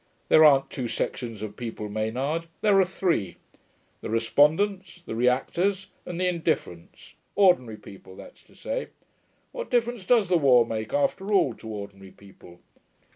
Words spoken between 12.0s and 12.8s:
people?